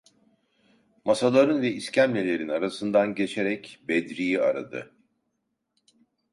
[1.05, 4.91] Masaların ve iskemlelerin arasından geçerek Bedri’yi aradı.